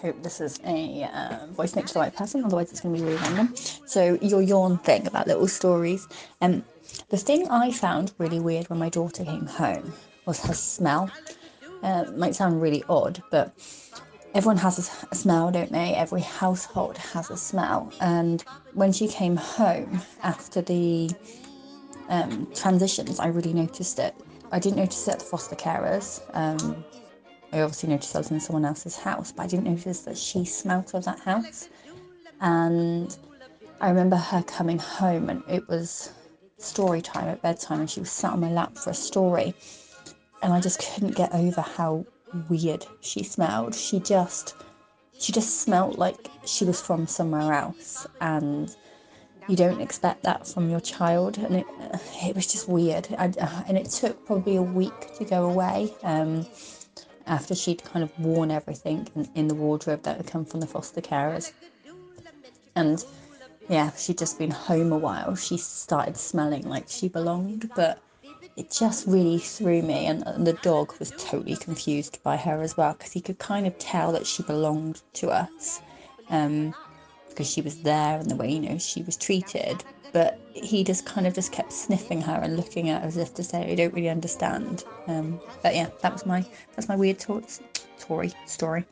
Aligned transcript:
hope 0.00 0.22
this 0.22 0.40
is 0.40 0.58
a 0.64 1.04
uh, 1.04 1.46
voice 1.48 1.76
note 1.76 1.86
to 1.88 1.94
the 1.94 2.00
right 2.00 2.14
person, 2.14 2.44
otherwise 2.44 2.70
it's 2.70 2.80
going 2.80 2.94
to 2.94 3.00
be 3.00 3.06
really 3.06 3.20
random. 3.22 3.54
So 3.86 4.18
your 4.22 4.42
yawn 4.42 4.78
thing 4.78 5.06
about 5.06 5.26
little 5.26 5.48
stories. 5.48 6.08
Um, 6.40 6.64
the 7.10 7.16
thing 7.16 7.48
I 7.50 7.70
found 7.70 8.12
really 8.18 8.40
weird 8.40 8.68
when 8.70 8.78
my 8.78 8.88
daughter 8.88 9.24
came 9.24 9.46
home 9.46 9.92
was 10.26 10.40
her 10.46 10.54
smell. 10.54 11.10
Uh, 11.82 12.04
might 12.16 12.34
sound 12.34 12.60
really 12.60 12.84
odd, 12.88 13.22
but 13.30 13.54
everyone 14.34 14.58
has 14.58 14.78
a, 14.78 15.06
a 15.10 15.14
smell, 15.14 15.50
don't 15.50 15.72
they? 15.72 15.94
Every 15.94 16.20
household 16.20 16.98
has 16.98 17.30
a 17.30 17.36
smell. 17.36 17.92
And 18.00 18.44
when 18.74 18.92
she 18.92 19.08
came 19.08 19.36
home 19.36 20.00
after 20.22 20.60
the 20.62 21.10
um, 22.08 22.46
transitions, 22.54 23.18
I 23.18 23.28
really 23.28 23.52
noticed 23.52 23.98
it. 23.98 24.14
I 24.52 24.58
didn't 24.58 24.76
notice 24.78 25.06
it 25.08 25.12
at 25.12 25.18
the 25.20 25.24
foster 25.24 25.56
carers. 25.56 26.20
Um, 26.34 26.84
I 27.52 27.60
obviously 27.60 27.88
noticed 27.88 28.14
I 28.14 28.18
was 28.18 28.30
in 28.30 28.40
someone 28.40 28.64
else's 28.64 28.96
house, 28.96 29.32
but 29.32 29.42
I 29.42 29.46
didn't 29.46 29.64
notice 29.64 30.00
that 30.02 30.16
she 30.16 30.44
smelt 30.44 30.94
of 30.94 31.04
that 31.04 31.18
house. 31.20 31.68
And 32.40 33.16
I 33.80 33.88
remember 33.88 34.16
her 34.16 34.42
coming 34.42 34.78
home, 34.78 35.28
and 35.28 35.42
it 35.48 35.68
was 35.68 36.12
story 36.58 37.02
time 37.02 37.28
at 37.28 37.42
bedtime, 37.42 37.80
and 37.80 37.90
she 37.90 38.00
was 38.00 38.10
sat 38.10 38.32
on 38.32 38.40
my 38.40 38.50
lap 38.50 38.76
for 38.76 38.90
a 38.90 38.94
story. 38.94 39.54
And 40.42 40.52
I 40.52 40.60
just 40.60 40.80
couldn't 40.80 41.16
get 41.16 41.34
over 41.34 41.60
how 41.60 42.06
weird 42.48 42.86
she 43.00 43.22
smelled. 43.22 43.74
She 43.74 43.98
just 43.98 44.54
she 45.20 45.32
just 45.32 45.60
smelled 45.60 45.98
like 45.98 46.30
she 46.46 46.64
was 46.64 46.80
from 46.80 47.06
somewhere 47.06 47.52
else 47.52 48.06
and 48.22 48.74
you 49.48 49.56
don't 49.56 49.80
expect 49.80 50.22
that 50.22 50.46
from 50.46 50.70
your 50.70 50.80
child 50.80 51.36
and 51.36 51.56
it, 51.56 51.66
it 52.22 52.34
was 52.34 52.46
just 52.46 52.68
weird 52.68 53.06
I, 53.18 53.26
and 53.68 53.76
it 53.76 53.90
took 53.90 54.24
probably 54.24 54.56
a 54.56 54.62
week 54.62 55.14
to 55.18 55.24
go 55.24 55.50
away 55.50 55.92
um, 56.02 56.46
after 57.30 57.54
she'd 57.54 57.82
kind 57.82 58.02
of 58.02 58.10
worn 58.20 58.50
everything 58.50 59.08
in, 59.16 59.26
in 59.34 59.48
the 59.48 59.54
wardrobe 59.54 60.02
that 60.02 60.18
had 60.18 60.26
come 60.26 60.44
from 60.44 60.60
the 60.60 60.66
foster 60.66 61.00
carers. 61.00 61.52
And 62.76 63.02
yeah 63.68 63.90
she'd 63.96 64.18
just 64.18 64.36
been 64.38 64.50
home 64.50 64.90
a 64.90 64.98
while 64.98 65.36
she 65.36 65.56
started 65.56 66.16
smelling 66.16 66.68
like 66.68 66.86
she 66.88 67.06
belonged 67.08 67.70
but 67.76 68.02
it 68.60 68.70
just 68.70 69.06
really 69.06 69.38
threw 69.38 69.80
me. 69.80 70.06
And, 70.06 70.22
and 70.26 70.46
the 70.46 70.52
dog 70.52 70.94
was 70.98 71.12
totally 71.16 71.56
confused 71.56 72.22
by 72.22 72.36
her 72.36 72.60
as 72.60 72.76
well 72.76 72.92
because 72.92 73.12
he 73.12 73.20
could 73.20 73.38
kind 73.38 73.66
of 73.66 73.78
tell 73.78 74.12
that 74.12 74.26
she 74.26 74.42
belonged 74.42 75.00
to 75.14 75.30
us. 75.30 75.80
Um, 76.28 76.74
because 77.40 77.50
she 77.50 77.62
was 77.62 77.76
there 77.80 78.18
and 78.20 78.30
the 78.30 78.36
way 78.36 78.52
you 78.52 78.60
know 78.60 78.76
she 78.76 79.02
was 79.02 79.16
treated 79.16 79.82
but 80.12 80.38
he 80.52 80.84
just 80.84 81.06
kind 81.06 81.26
of 81.26 81.32
just 81.32 81.52
kept 81.52 81.72
sniffing 81.72 82.20
her 82.20 82.34
and 82.34 82.54
looking 82.54 82.90
at 82.90 83.00
her 83.00 83.08
as 83.08 83.16
if 83.16 83.32
to 83.32 83.42
say 83.42 83.72
i 83.72 83.74
don't 83.74 83.94
really 83.94 84.10
understand 84.10 84.84
um, 85.06 85.40
but 85.62 85.74
yeah 85.74 85.88
that 86.02 86.12
was 86.12 86.26
my 86.26 86.44
that's 86.76 86.86
my 86.86 86.96
weird 86.96 87.18
to- 87.18 87.42
story 87.96 88.30
story. 88.44 88.84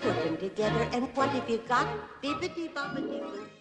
Put 0.00 0.16
them 0.24 0.36
together 0.38 0.88
and 0.92 1.08
what 1.14 1.28
have 1.30 1.48
you 1.48 1.58
got? 1.68 1.86
Bibbidi 2.22 2.68
bobbidi. 2.74 3.59